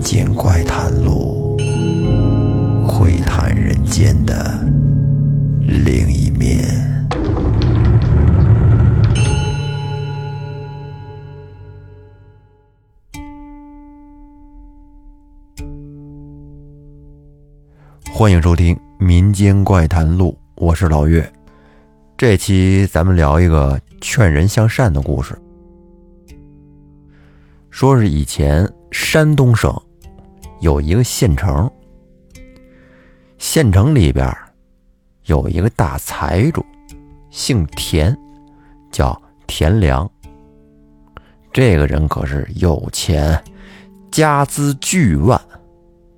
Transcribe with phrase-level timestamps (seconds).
[0.00, 1.58] 民间怪谈录，
[2.88, 4.66] 窥探人间的
[5.60, 6.64] 另一面。
[18.10, 21.30] 欢迎收听《民间怪谈录》，我是老岳。
[22.16, 25.38] 这期咱们聊一个劝人向善的故事。
[27.68, 29.70] 说是以前山东省
[30.60, 31.70] 有一个县城，
[33.38, 34.30] 县城里边
[35.24, 36.64] 有一个大财主，
[37.30, 38.14] 姓田，
[38.92, 40.08] 叫田良。
[41.50, 43.42] 这个人可是有钱，
[44.10, 45.40] 家资巨万。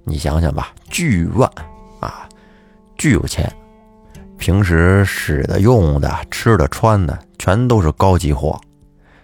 [0.02, 1.48] 你想想吧，巨万
[2.00, 2.28] 啊，
[2.98, 3.50] 巨有钱。
[4.38, 8.60] 平时使的、用的、吃的、穿的，全都是高级货。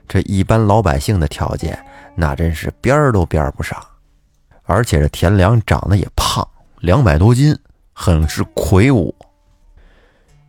[0.06, 1.76] 这一般老百姓的条件，
[2.14, 3.76] 那真是边儿都边不上。
[4.68, 6.46] 而且这田良长得也胖，
[6.80, 7.58] 两百多斤，
[7.94, 9.14] 很是魁梧。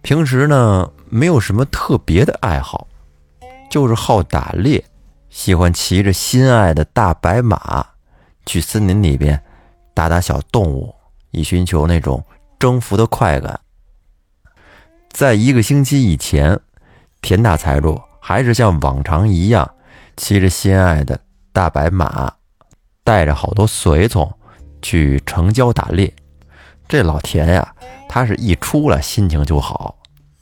[0.01, 2.85] 平时呢，没有什么特别的爱好，
[3.71, 4.83] 就是好打猎，
[5.29, 7.85] 喜欢骑着心爱的大白马，
[8.45, 9.41] 去森林里边
[9.93, 10.93] 打打小动物，
[11.31, 12.21] 以寻求那种
[12.59, 13.57] 征服的快感。
[15.09, 16.59] 在一个星期以前，
[17.21, 19.69] 田大财主还是像往常一样，
[20.17, 21.17] 骑着心爱的
[21.53, 22.33] 大白马，
[23.09, 24.31] 带着好多随从
[24.83, 26.13] 去城郊打猎。
[26.87, 27.73] 这老田呀，
[28.07, 29.97] 他是一出来心情就好，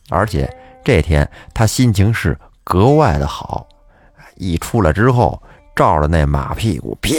[0.09, 3.65] 而且这天他心情是格外的好。
[4.35, 5.41] 一出来之后，
[5.73, 7.09] 照着那马屁股，啪，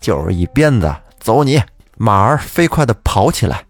[0.00, 1.62] 就是一鞭子，走你！
[1.96, 3.64] 马儿飞快地跑起来。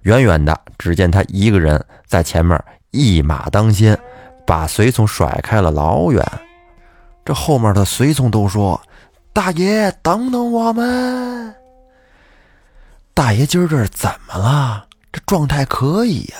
[0.00, 3.96] 远远的，只见他一个人在前面一马当先，
[4.44, 6.26] 把随从甩开了老远。
[7.24, 8.80] 这后面的随从都说
[9.34, 11.54] ：“大爷，等等我们！”
[13.12, 14.88] 大爷今儿这是怎么了？
[15.12, 16.36] 这状态可以呀。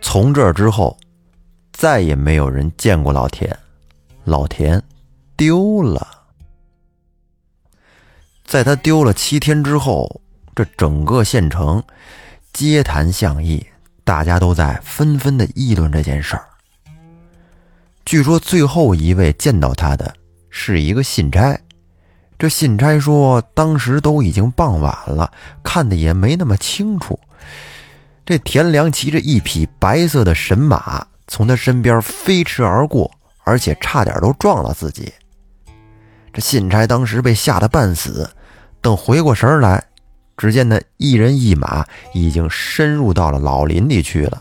[0.00, 0.96] 从这之后，
[1.72, 3.58] 再也没有人见过老田，
[4.24, 4.80] 老田
[5.36, 6.06] 丢了。
[8.44, 10.20] 在他丢了七天之后。
[10.54, 11.84] 这整个县城，
[12.54, 13.62] 街谈巷议，
[14.04, 16.48] 大家都在纷纷的议论这件事儿。
[18.06, 20.16] 据说最后一位见到他的
[20.58, 21.60] 是一个信差，
[22.38, 25.30] 这信差说当时都已经傍晚了，
[25.62, 27.20] 看的也没那么清楚。
[28.24, 33.10] 这田良骑着一匹白色的神马从他身边飞驰而过，
[33.44, 35.12] 而且差点都撞了自己。
[36.32, 38.28] 这信差当时被吓得半死，
[38.80, 39.84] 等回过神来。
[40.38, 41.84] 只见那一人一马
[42.14, 44.40] 已经深入到了老林里去了。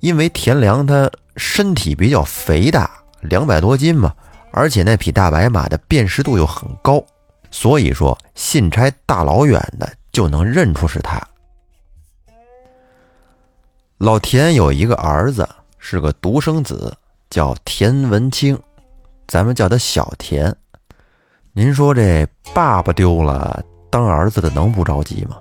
[0.00, 2.90] 因为田良他身体比较肥大，
[3.22, 4.14] 两百多斤嘛，
[4.52, 7.02] 而且那匹大白马的辨识度又很高，
[7.50, 11.20] 所以说信差大老远的就能认出是他。
[13.98, 15.48] 老田有一个儿子，
[15.78, 16.96] 是个独生子，
[17.30, 18.58] 叫田文清，
[19.26, 20.54] 咱们叫他小田。
[21.52, 23.64] 您说这爸爸丢了？
[23.90, 25.38] 当儿子的能不着急吗？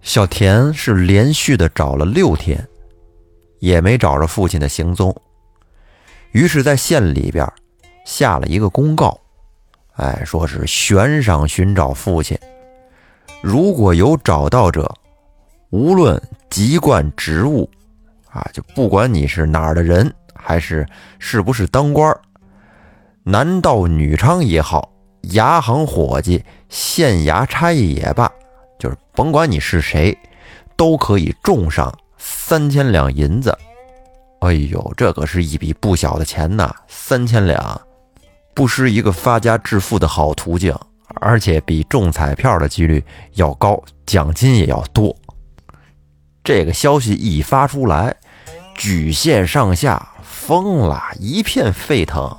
[0.00, 2.66] 小田是连续的找了六天，
[3.58, 5.14] 也没找着父亲的行踪，
[6.30, 7.44] 于是，在县里边
[8.08, 9.20] 下了一个公告，
[9.96, 12.38] 哎，说是悬赏寻找父亲，
[13.42, 14.90] 如果有找到者，
[15.68, 17.68] 无论籍贯职务，
[18.30, 20.86] 啊，就不管你是哪儿的人，还是
[21.18, 22.18] 是不是当官
[23.24, 24.90] 男盗女娼也好。
[25.32, 28.32] 牙行伙计、县衙差役也罢，
[28.78, 30.16] 就是甭管你是谁，
[30.76, 33.54] 都可以重赏三千两银子。
[34.40, 36.74] 哎呦，这可是一笔不小的钱呐！
[36.86, 37.78] 三千两，
[38.58, 40.76] 不失一个发家致富的好途径，
[41.20, 43.00] 而且比中彩票的几率
[43.34, 45.14] 要高，奖金也要多。
[46.42, 48.12] 这个消息一发出来，
[48.74, 52.36] 举县上下疯了，一片沸腾。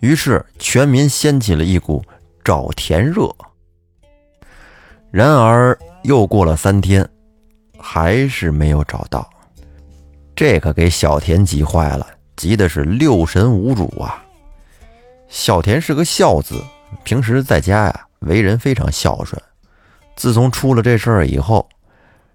[0.00, 2.04] 于是，全民掀起了一股
[2.44, 3.34] 找田热。
[5.10, 7.08] 然而，又过了三天，
[7.78, 9.26] 还是没有找到。
[10.36, 12.06] 这可给小田急坏了，
[12.36, 14.22] 急的是六神无主啊！
[15.28, 16.62] 小田是个孝子，
[17.04, 19.40] 平时在家呀，为人非常孝顺。
[20.16, 21.68] 自从出了这事儿以后，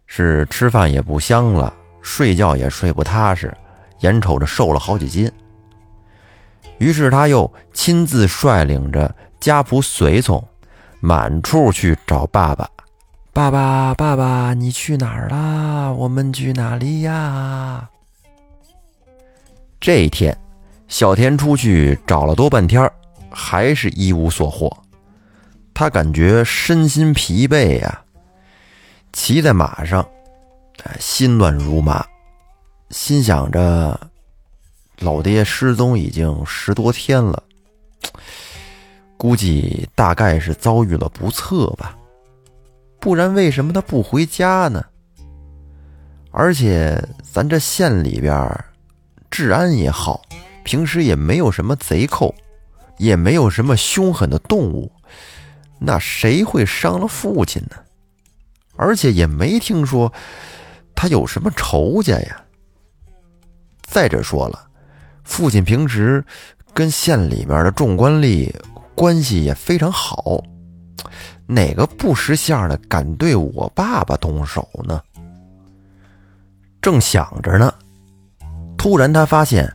[0.05, 3.53] 是吃饭也不香了，睡觉也睡不踏实，
[3.99, 5.29] 眼瞅着瘦了好几斤。
[6.77, 10.43] 于是他又亲自率领着家仆随从，
[10.99, 12.69] 满处去找爸爸。
[13.31, 15.91] 爸爸，爸爸，你去哪儿啦？
[15.91, 17.89] 我们去哪里呀？
[19.79, 20.37] 这一天，
[20.93, 22.87] 小田出去找了多半天，
[23.31, 24.71] 还是一无所获。
[25.73, 27.99] 他感觉身心疲惫呀，
[29.11, 30.07] 骑在马上，
[30.99, 32.05] 心乱如麻，
[32.91, 33.99] 心想着
[34.99, 37.41] 老爹失踪已经十多天了，
[39.17, 41.97] 估计大概是遭遇了不测吧，
[42.99, 44.85] 不然为什么他不回家呢？
[46.29, 48.63] 而且咱这县里边
[49.31, 50.21] 治安也好，
[50.63, 52.33] 平时也没有什么贼寇，
[52.97, 54.91] 也没有什么凶狠的动物。
[55.79, 57.75] 那谁会伤了父亲呢？
[58.75, 60.11] 而且也没听说
[60.95, 62.43] 他有什么仇家呀。
[63.81, 64.67] 再者说了，
[65.23, 66.23] 父亲平时
[66.73, 68.51] 跟县里面的众官吏
[68.95, 70.41] 关系也非常好，
[71.45, 75.01] 哪个不识相的敢对我爸爸动手呢？
[76.81, 77.73] 正想着呢，
[78.77, 79.71] 突然他发现，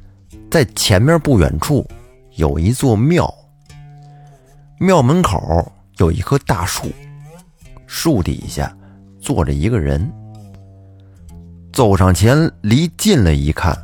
[0.50, 1.86] 在前面不远处
[2.36, 3.32] 有一座庙，
[4.78, 5.72] 庙门口。
[5.98, 6.86] 有一棵大树，
[7.88, 8.72] 树底下
[9.20, 10.08] 坐着一个人。
[11.72, 13.76] 走上前，离近了一看，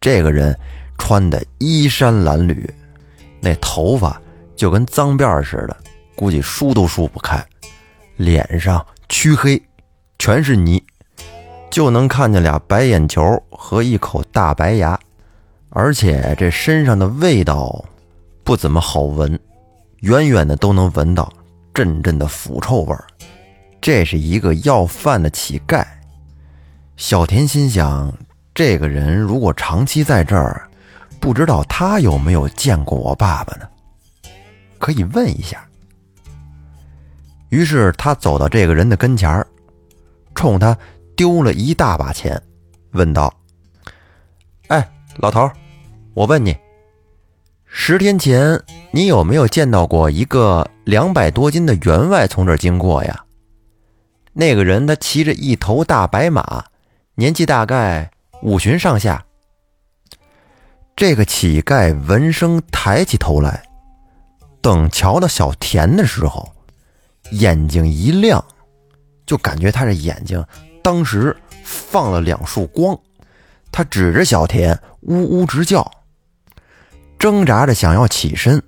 [0.00, 0.58] 这个人
[0.98, 2.68] 穿的衣衫褴褛，
[3.40, 4.20] 那头发
[4.56, 5.76] 就跟脏辫似的，
[6.16, 7.40] 估计梳都梳不开，
[8.16, 9.62] 脸上黢黑，
[10.18, 10.82] 全是泥，
[11.70, 13.22] 就能看见俩白眼球
[13.52, 14.98] 和一口大白牙，
[15.70, 17.84] 而且这身上的味道
[18.44, 19.38] 不怎么好闻。
[20.00, 21.30] 远远的都能闻到
[21.74, 23.04] 阵阵的腐臭味儿，
[23.80, 25.84] 这是一个要饭的乞丐。
[26.96, 28.12] 小田心想，
[28.54, 30.68] 这个人如果长期在这儿，
[31.20, 33.68] 不知道他有没有见过我爸爸呢？
[34.78, 35.62] 可以问一下。
[37.50, 39.46] 于是他走到这个人的跟前儿，
[40.34, 40.74] 冲他
[41.14, 42.40] 丢了一大把钱，
[42.92, 43.30] 问道
[44.68, 45.50] ：“哎，老头，
[46.14, 46.56] 我问你。”
[47.72, 48.60] 十天前，
[48.90, 53.24] 你有没有见到过一个两百多斤的员外从这儿经过呀？
[54.32, 56.64] 那个人他骑着一头大白马，
[57.14, 58.10] 年纪大概
[58.42, 59.24] 五旬上下。
[60.96, 63.62] 这个乞丐闻声抬起头来，
[64.60, 66.52] 等瞧到小田的时候，
[67.30, 68.44] 眼睛一亮，
[69.26, 70.44] 就感觉他这眼睛
[70.82, 72.98] 当时放了两束光，
[73.72, 75.90] 他指着小田呜呜直叫。
[77.18, 78.62] 挣扎着想要起身，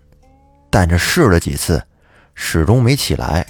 [0.69, 1.83] 但这试了几次，
[2.35, 3.47] 始终没起来。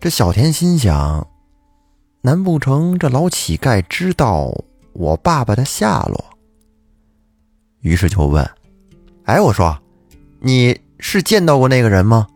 [0.00, 1.26] 这小田心想：
[2.22, 4.50] 难不成这老乞丐知道
[4.94, 6.24] 我爸爸的下落？
[7.80, 8.48] 于是就问
[9.26, 9.78] ：“哎，我说，
[10.40, 12.26] 你是见到过那个人吗？”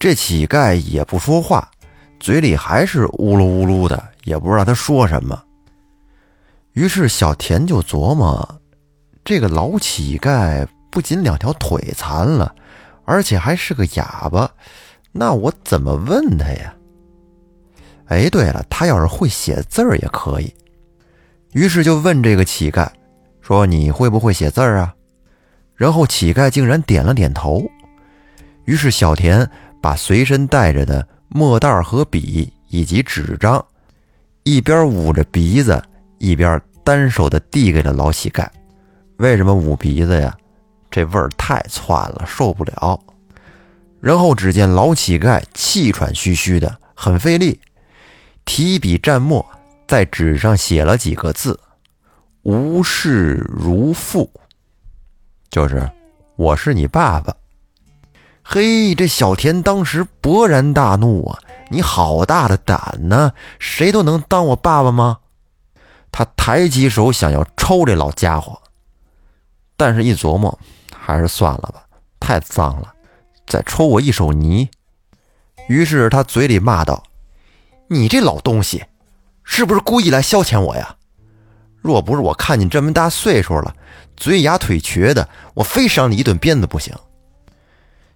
[0.00, 1.70] 这乞丐也不说话，
[2.18, 5.40] 嘴里还是呜噜呜噜的，也不知道他说什么。
[6.74, 8.60] 于是小田就琢磨。
[9.24, 12.54] 这个老乞丐不仅两条腿残了，
[13.04, 14.50] 而且还是个哑巴，
[15.12, 16.74] 那我怎么问他呀？
[18.06, 20.52] 哎，对了，他要是会写字儿也可以。
[21.52, 22.86] 于是就问这个乞丐
[23.40, 24.94] 说：“你会不会写字儿啊？”
[25.74, 27.64] 然后乞丐竟然点了点头。
[28.64, 29.48] 于是小田
[29.80, 33.64] 把随身带着的墨袋和笔以及纸张，
[34.42, 35.82] 一边捂着鼻子，
[36.24, 38.46] 一边单手的递给了老乞丐。
[39.18, 40.34] 为什么捂鼻子呀？
[40.90, 42.98] 这味儿太窜了，受不了。
[44.00, 47.60] 然后只见老乞丐气喘吁吁的，很费力，
[48.44, 49.44] 提笔蘸墨，
[49.88, 51.58] 在纸上写了几个字
[52.42, 54.30] ：“无事如父”，
[55.50, 55.90] 就是
[56.36, 57.34] 我是你爸爸。
[58.42, 61.38] 嘿，这小田当时勃然大怒啊！
[61.70, 63.32] 你好大的胆呢！
[63.58, 65.18] 谁都能当我爸爸吗？
[66.16, 68.56] 他抬起手想要抽这老家伙。
[69.76, 70.56] 但是，一琢磨，
[70.96, 71.84] 还是算了吧，
[72.20, 72.94] 太脏了，
[73.48, 74.68] 再抽我一手泥。
[75.68, 77.02] 于是他嘴里骂道
[77.90, 78.84] ：“你这老东西，
[79.42, 80.94] 是不是故意来消遣我呀？
[81.80, 83.74] 若不是我看你这么大岁数了，
[84.16, 86.94] 嘴哑腿瘸的，我非赏你一顿鞭子不行。”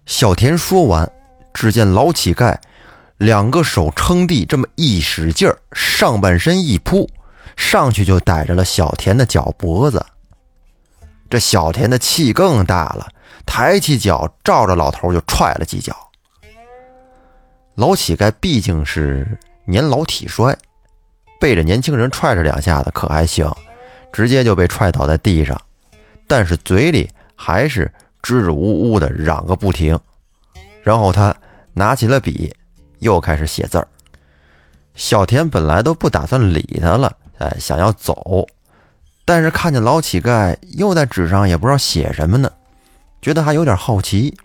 [0.07, 1.11] 小田说完，
[1.53, 2.57] 只见老乞丐
[3.17, 7.09] 两个手撑地，这么一使劲儿，上半身一扑，
[7.59, 10.03] 上去就逮着了小田的脚脖子。
[11.29, 13.07] 这小田的气更大了，
[13.45, 15.93] 抬起脚照着老头就踹了几脚。
[17.75, 20.57] 老乞丐毕竟是年老体衰，
[21.39, 23.51] 被这年轻人踹着两下子可还行，
[24.13, 25.61] 直接就被踹倒在地上，
[26.27, 27.91] 但是嘴里还是
[28.23, 29.99] 支支吾吾的嚷个不停。
[30.81, 31.35] 然后他
[31.73, 32.51] 拿起了笔，
[32.99, 33.87] 又开始写字儿。
[34.95, 38.47] 小田本来都不打算理他了，哎，想要走。
[39.25, 42.51] 但是看见老乞丐又在纸上也不知道写什么呢，
[43.21, 44.37] 觉得还有点好奇，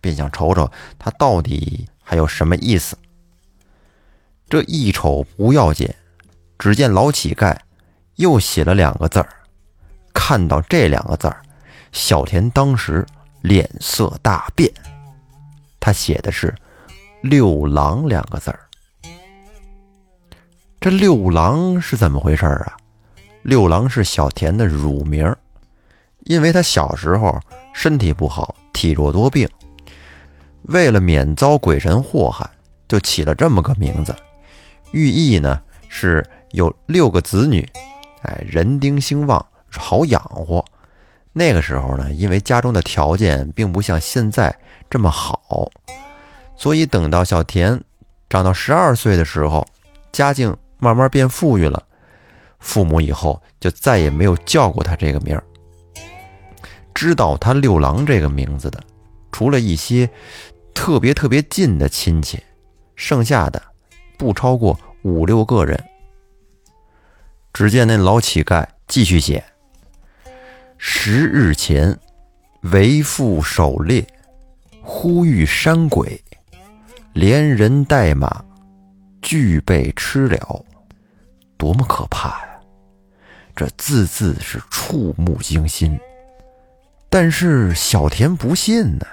[0.00, 2.96] 便想瞅瞅他到底还有什么意思。
[4.48, 5.88] 这一瞅不要紧，
[6.58, 7.56] 只见老乞丐
[8.16, 9.28] 又写了两个字儿。
[10.12, 11.40] 看到这两个字儿，
[11.92, 13.06] 小田当时
[13.42, 14.72] 脸色大变。
[15.78, 16.54] 他写的是
[17.22, 18.60] “六郎”两个字儿。
[20.80, 22.74] 这六郎是怎么回事啊？
[23.42, 25.30] 六郎是小田的乳名，
[26.20, 27.38] 因为他小时候
[27.74, 29.46] 身体不好，体弱多病，
[30.62, 32.48] 为了免遭鬼神祸害，
[32.88, 34.16] 就起了这么个名字。
[34.92, 35.60] 寓意呢
[35.90, 37.68] 是有六个子女，
[38.22, 40.64] 哎，人丁兴旺，好养活。
[41.34, 44.58] 那个时候呢，因为家中的条件并不像现在
[44.88, 45.70] 这么好，
[46.56, 47.78] 所以等到小田
[48.30, 49.66] 长到十二岁的时候，
[50.10, 51.86] 家境慢慢变富裕了，
[52.58, 55.44] 父母以后就再也没有叫过他这个名儿。
[56.94, 58.82] 知道他六郎这个名字的，
[59.30, 60.10] 除了一些
[60.74, 62.42] 特别特别近的亲戚，
[62.96, 63.62] 剩下的。
[64.18, 65.82] 不超过五六个人。
[67.54, 69.42] 只见那老乞丐继续写
[70.76, 71.98] ：“十日前，
[72.60, 74.06] 为父狩猎，
[74.82, 76.22] 忽遇山鬼，
[77.14, 78.44] 连人带马，
[79.22, 80.62] 俱被吃了。
[81.60, 82.48] 多么可怕呀！
[83.54, 86.00] 这字字是触目惊心。
[87.10, 89.06] 但是小田不信呢。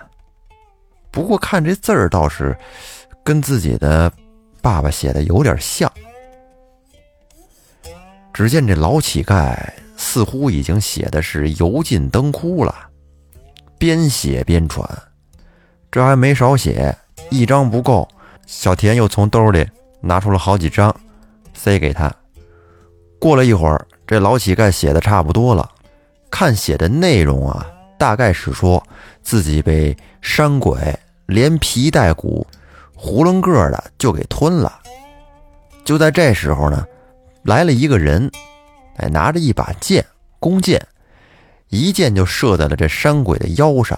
[1.12, 2.58] 不过看这字儿，倒是
[3.22, 4.10] 跟自己的。”
[4.62, 5.92] 爸爸写的有点像。
[8.34, 9.58] 只见这老乞丐
[9.96, 12.76] 似乎已经写的是油尽灯枯了，
[13.78, 14.88] 边写边喘。
[15.90, 16.96] 这还没少写，
[17.30, 18.08] 一张不够，
[18.46, 19.66] 小田又从兜里
[20.02, 20.94] 拿出了好几张，
[21.54, 22.14] 塞给他。
[23.20, 25.70] 过了一会儿，这老乞丐写的差不多了，
[26.30, 27.66] 看写的内容啊，
[27.98, 28.82] 大概是说
[29.24, 30.78] 自己被山鬼
[31.26, 32.46] 连皮带骨。
[33.00, 34.80] 囫囵个的就给吞了。
[35.86, 36.84] 就在这时候呢，
[37.44, 38.30] 来了一个人，
[38.98, 40.04] 哎，拿着一把剑，
[40.40, 40.84] 弓箭，
[41.70, 43.98] 一箭就射在了这山鬼的腰上。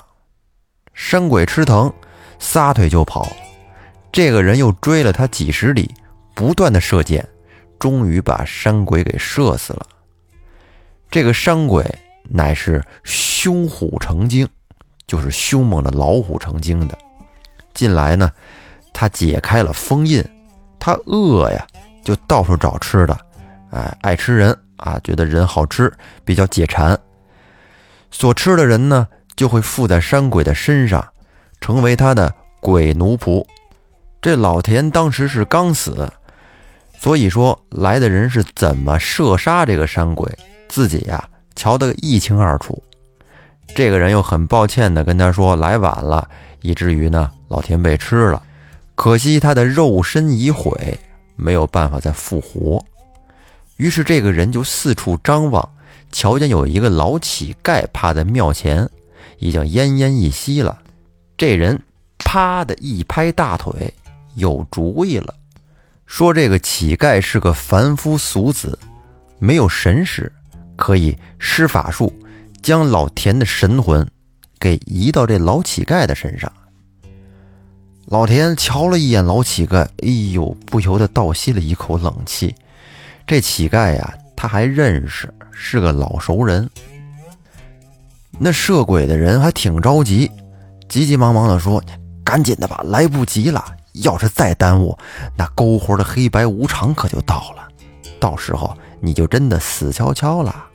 [0.94, 1.92] 山鬼吃疼，
[2.40, 3.26] 撒腿就跑。
[4.12, 5.90] 这个人又追了他几十里，
[6.36, 7.26] 不断的射箭，
[7.80, 9.86] 终于把山鬼给射死了。
[11.10, 11.84] 这个山鬼
[12.24, 14.48] 乃是凶虎成精，
[15.08, 16.98] 就是凶猛的老虎成精的。
[17.74, 18.32] 近来呢。
[18.92, 20.22] 他解开了封印，
[20.78, 21.66] 他饿呀，
[22.04, 23.18] 就到处找吃的，
[23.70, 25.94] 哎，爱吃人啊，觉得人好吃，
[26.26, 27.00] 比较解馋。
[28.12, 29.08] 所吃的人呢，
[29.38, 31.08] 就会附在山鬼的身上，
[31.62, 33.46] 成为他的鬼奴仆。
[34.22, 36.12] 这老田当时是刚死，
[37.02, 40.30] 所以说来的人是怎么射杀这个山鬼，
[40.68, 42.84] 自己呀瞧得一清二楚。
[43.74, 46.28] 这个人又很抱歉的跟他说来晚了，
[46.62, 48.44] 以至于呢老天被吃了。
[48.96, 51.00] 可惜他的肉身已毁，
[51.38, 52.84] 没有办法再复活。
[53.78, 55.70] 于是这个人就四处张望，
[56.12, 58.90] 瞧见有一个老乞丐趴在庙前，
[59.38, 60.78] 已经奄奄一息了。
[61.38, 61.82] 这人
[62.18, 63.94] 啪的一拍大腿，
[64.36, 65.34] 有主意了，
[66.10, 68.78] 说这个乞丐是个凡夫俗子，
[69.38, 70.30] 没有神识，
[70.76, 72.12] 可以施法术，
[72.64, 74.06] 将老田的神魂
[74.60, 76.52] 给移到这老乞丐的身上。
[78.08, 82.56] 老田瞧了一眼老乞丐，哎呦，不由得倒吸了一口冷气。
[83.28, 86.68] 这乞丐呀，他还认识，是个老熟人。
[88.40, 90.30] 那摄鬼的人还挺着急，
[90.90, 91.82] 急急忙忙的说
[92.26, 93.64] ：“赶紧的吧，来不及了！
[93.94, 94.98] 要是再耽误，
[95.38, 97.68] 那勾魂的黑白无常可就到了，
[98.20, 100.68] 到时候你就真的死翘翘了。”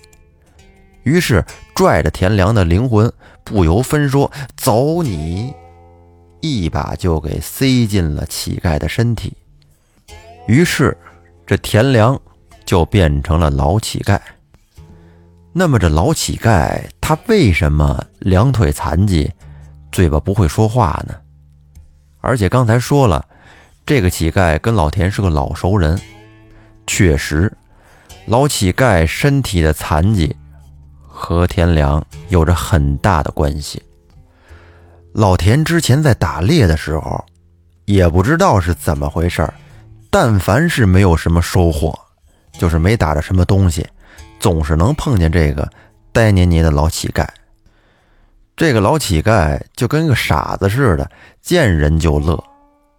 [1.05, 1.45] 于是
[1.75, 3.13] 拽着田良的灵魂，
[3.45, 5.53] 不由分说，走你！
[6.41, 9.35] 一把就给塞进了乞丐的身体，
[10.47, 10.97] 于是
[11.47, 12.21] 这田良
[12.65, 14.19] 就变成了老乞丐。
[15.53, 19.31] 那么这老乞丐他为什么两腿残疾，
[19.93, 21.15] 嘴巴不会说话呢？
[22.25, 23.23] 而且刚才说了，
[23.85, 26.01] 这个乞丐跟老田是个老熟人，
[26.87, 27.53] 确实，
[28.25, 30.35] 老乞丐身体的残疾
[31.07, 33.83] 和田良有着很大的关系。
[35.13, 37.23] 老田之前在打猎的时候，
[37.85, 39.53] 也不知道是怎么回事儿，
[40.09, 41.97] 但凡是没有什么收获，
[42.59, 43.87] 就是没打着什么东西，
[44.41, 45.71] 总是能碰见这个
[46.11, 47.29] 呆黏黏的老乞丐。
[48.57, 51.11] 这个老乞丐就跟个傻子似的，
[51.43, 52.43] 见人就乐，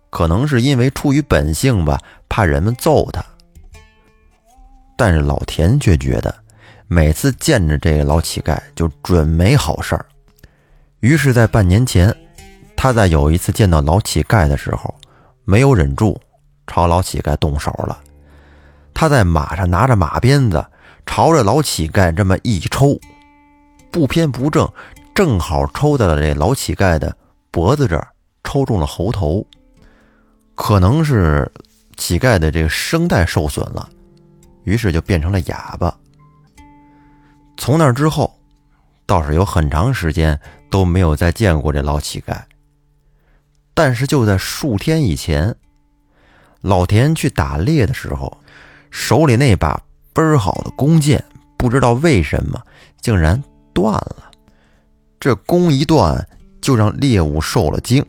[0.09, 1.97] 可能是因为出于本性吧，
[2.27, 3.23] 怕人们揍他。
[4.97, 6.33] 但是老田却觉得，
[6.87, 10.05] 每次见着这个老乞丐，就准没好事儿。
[10.99, 12.13] 于是，在半年前，
[12.75, 14.93] 他在有一次见到老乞丐的时候，
[15.45, 16.19] 没有忍住，
[16.67, 17.97] 朝老乞丐动手了。
[18.93, 20.65] 他在马上拿着马鞭子，
[21.05, 22.99] 朝着老乞丐这么一抽，
[23.91, 24.69] 不偏不正，
[25.15, 27.15] 正好抽在了这老乞丐的
[27.49, 28.09] 脖子这儿，
[28.43, 29.47] 抽中了喉头。
[30.55, 31.49] 可能是
[31.95, 33.89] 乞丐的这个声带受损了，
[34.65, 35.97] 于是就变成了哑巴。
[37.55, 38.37] 从那之后，
[39.05, 40.37] 倒是有很长时间
[40.69, 42.37] 都没有再见过这老乞丐。
[43.73, 45.55] 但是就在数天以前，
[46.59, 48.37] 老田去打猎的时候，
[48.91, 49.81] 手里那把
[50.13, 51.23] 倍儿好的弓箭，
[51.57, 52.61] 不知道为什么
[52.99, 53.41] 竟然
[53.73, 54.24] 断了。
[55.25, 56.23] 这弓一断，
[56.61, 58.05] 就让猎物受了惊，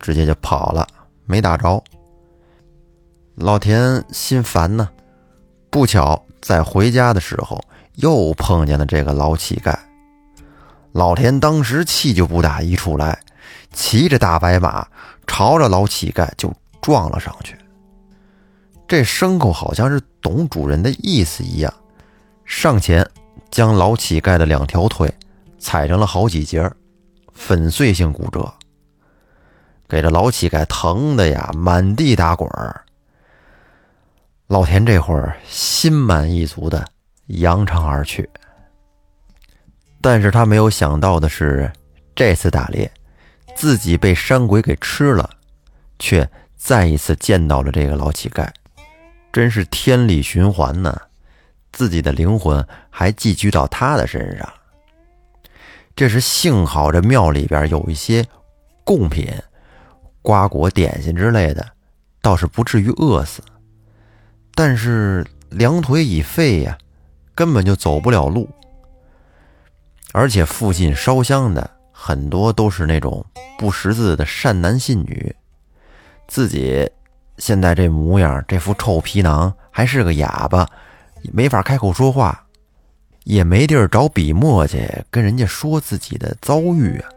[0.00, 0.88] 直接就跑了，
[1.26, 1.84] 没打着。
[3.34, 4.88] 老田心烦呢，
[5.68, 7.62] 不巧在回家的时候
[7.96, 9.78] 又碰见了这个老乞丐。
[10.92, 13.20] 老田当时气就不打一处来。
[13.74, 14.88] 骑着大白马，
[15.26, 16.50] 朝着老乞丐就
[16.80, 17.54] 撞了上去。
[18.88, 21.70] 这牲口好像是懂主人的意思一样，
[22.46, 23.06] 上前
[23.50, 25.12] 将老乞丐的两条腿
[25.64, 26.70] 踩成了好几截，
[27.32, 28.52] 粉碎性骨折，
[29.88, 32.84] 给这老乞丐疼的呀满地打滚儿。
[34.46, 36.84] 老田这会儿心满意足的
[37.28, 38.28] 扬长而去，
[40.02, 41.72] 但是他没有想到的是，
[42.14, 42.92] 这次打猎。
[43.56, 45.30] 自己被山鬼给吃了，
[45.98, 48.46] 却再一次见到了这个老乞丐，
[49.32, 50.94] 真是天理循环呢。
[51.72, 54.46] 自己的灵魂还寄居到他的身上。
[55.96, 58.24] 这是幸好这庙里边有一些
[58.84, 59.32] 贡品、
[60.22, 61.66] 瓜果、点心之类的，
[62.20, 63.42] 倒是不至于饿死。
[64.54, 66.76] 但是两腿已废呀，
[67.34, 68.48] 根本就走不了路。
[70.12, 71.70] 而且附近烧香的。
[71.96, 73.24] 很多都是那种
[73.56, 75.34] 不识字的善男信女，
[76.26, 76.90] 自己
[77.38, 80.68] 现在这模样，这副臭皮囊，还是个哑巴，
[81.32, 82.43] 没法开口说话，
[83.24, 87.08] 也没地儿找笔墨去跟人家说自己的遭遇啊。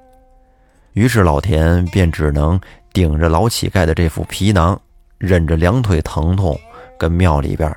[0.93, 2.59] 于是老田便只能
[2.91, 4.79] 顶着老乞丐的这副皮囊，
[5.17, 6.59] 忍着两腿疼痛，
[6.97, 7.73] 跟庙里边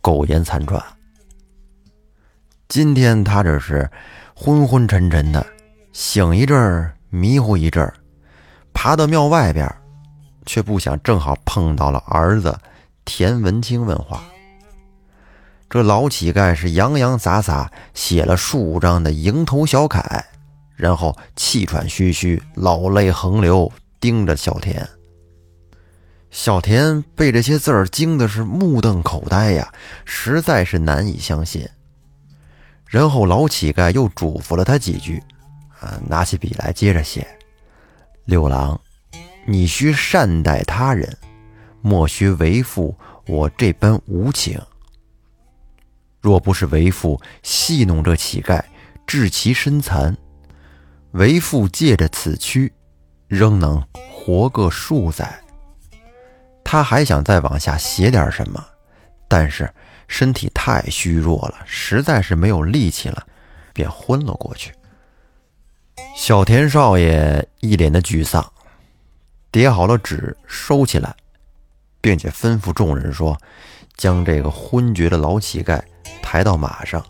[0.00, 0.80] 苟延残喘。
[2.68, 3.90] 今天他这是
[4.34, 5.44] 昏昏沉沉的。
[5.92, 7.92] 醒一阵儿，迷糊一阵儿，
[8.72, 9.68] 爬到庙外边，
[10.46, 12.56] 却不想正好碰到了儿子
[13.04, 14.22] 田文清问话。
[15.70, 20.24] 这老乞丐是洋洋洒洒写了数张的蝇头小楷，
[20.74, 24.84] 然后气喘吁吁、老泪横流，盯着小田。
[26.32, 29.72] 小田被这些字儿惊的是目瞪口呆呀，
[30.04, 31.68] 实在是难以相信。
[32.86, 35.22] 然后老乞丐又嘱咐了他几句。
[35.78, 37.26] 啊，拿起笔来，接着写
[38.26, 38.78] ：“六郎，
[39.46, 41.16] 你须善待他人，
[41.80, 42.94] 莫须为父
[43.26, 44.60] 我这般无情。
[46.20, 48.62] 若不是为父戏弄这乞丐，
[49.06, 50.16] 致其身残，
[51.12, 52.72] 为父借着此躯，
[53.26, 55.40] 仍能活个数载。”
[56.62, 58.64] 他还想再往下写点什么，
[59.26, 59.72] 但是
[60.06, 63.26] 身体太虚弱了，实在是没有力气了，
[63.72, 64.72] 便昏了过去。
[66.14, 68.52] 小田少爷一脸的沮丧，
[69.50, 71.16] 叠好了纸，收起来，
[72.00, 73.36] 并且吩咐众人说
[73.96, 75.82] ：“将这个昏厥的老乞丐
[76.22, 77.04] 抬到马上。”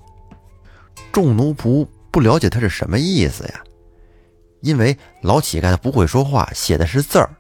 [1.12, 3.60] 众奴仆不了解他是什么意思呀？
[4.60, 7.30] 因为老乞丐他不会说话，写的是字儿，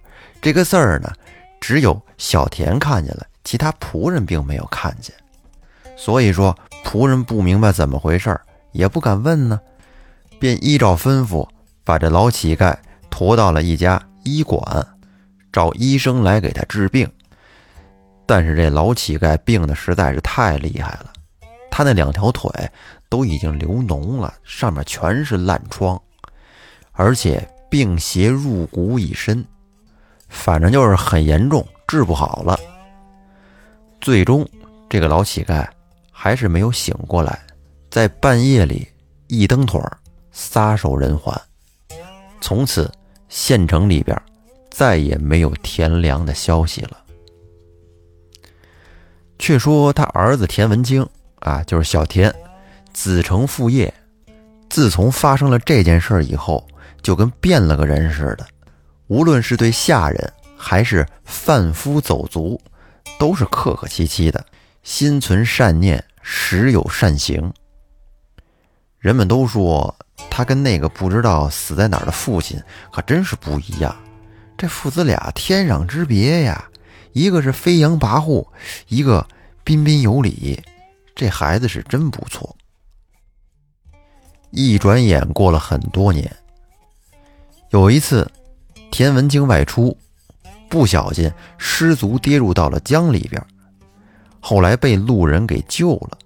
[0.40, 1.12] 这个字儿呢，
[1.60, 5.14] 只有小田看见了，其他仆人并没有看见，
[5.96, 8.40] 所以说仆人不明白怎么回事，
[8.72, 9.60] 也不敢问呢。
[10.38, 11.46] 便依照吩咐，
[11.84, 12.74] 把这老乞丐
[13.10, 14.64] 驮到了一家医馆，
[15.52, 17.06] 找医生来给他治病。
[18.24, 21.12] 但是这老乞丐病的实在是太厉害了，
[21.70, 22.50] 他那两条腿
[23.08, 26.00] 都已经流脓了，上面全是烂疮，
[26.92, 29.44] 而且病邪入骨已深，
[30.28, 32.58] 反正就是很严重，治不好了。
[34.00, 34.46] 最终，
[34.88, 35.66] 这个老乞丐
[36.10, 37.40] 还是没有醒过来，
[37.90, 38.88] 在半夜里
[39.28, 39.96] 一蹬腿儿。
[40.32, 41.38] 撒手人寰，
[42.40, 42.90] 从此
[43.28, 44.16] 县城里边
[44.70, 46.96] 再也没有田良的消息了。
[49.40, 51.06] 却说他儿子田文清
[51.40, 52.34] 啊，就是小田，
[52.92, 53.92] 子承父业。
[54.68, 56.66] 自从发生了这件事以后，
[57.02, 58.46] 就跟变了个人似的。
[59.08, 62.60] 无论是对下人还是贩夫走卒，
[63.18, 64.46] 都是客客气气的，
[64.82, 67.52] 心存善念，时有善行。
[68.98, 69.92] 人们都说
[70.30, 73.96] 他跟那个不知道死在哪儿的父亲可真是不一样，
[74.56, 76.68] 这父子俩天壤之别呀！
[77.12, 78.46] 一个是飞扬跋扈，
[78.86, 79.26] 一个
[79.64, 80.62] 彬彬有礼，
[81.20, 82.56] 这孩子是真不错。
[84.52, 86.34] 一转眼过了很多年，
[87.68, 88.26] 有一次，
[88.90, 89.94] 田文清外出，
[90.70, 93.46] 不小心失足跌入到了江里边，
[94.40, 96.16] 后来被路人给救了，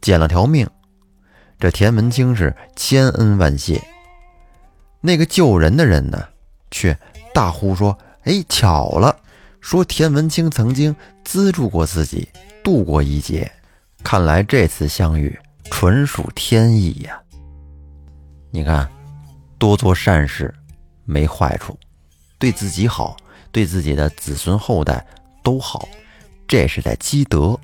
[0.00, 0.64] 捡了条命。
[1.58, 3.82] 这田文清是千恩万谢，
[5.00, 6.22] 那个救人的人呢，
[6.70, 6.96] 却
[7.34, 9.18] 大呼说：“哎，巧了！
[9.60, 12.28] 说田文清曾经资助过自己，
[12.62, 13.50] 渡过一劫。
[14.08, 17.20] 看来这次相遇纯属天意呀！
[18.52, 18.88] 你看，
[19.58, 20.54] 多做善事
[21.04, 21.76] 没坏处，
[22.38, 23.16] 对自己好，
[23.50, 25.04] 对自己的子孙后代
[25.42, 25.88] 都好，
[26.46, 27.58] 这是在积德。”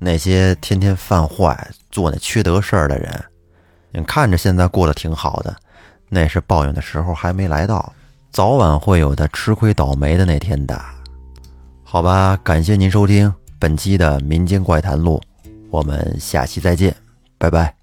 [0.00, 3.24] 那些天天犯坏、做那缺德事儿的人，
[3.92, 5.56] 你看着现在过得挺好的，
[6.08, 7.94] 那是报应的时候还没来到，
[8.32, 10.84] 早晚会有他吃亏倒霉的那天的。
[11.84, 15.22] 好吧，感谢您收听本期的《民间怪谈录》，
[15.70, 16.94] 我们下期再见，
[17.38, 17.75] 拜拜。